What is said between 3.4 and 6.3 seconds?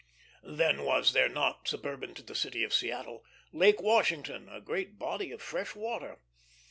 Lake Washington, a great body of fresh water?